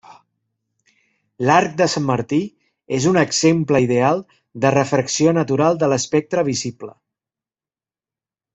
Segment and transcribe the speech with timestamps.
[1.49, 2.39] L'arc de Sant Martí
[2.99, 4.23] és un exemple ideal
[4.65, 6.93] de refracció natural de l'espectre visible.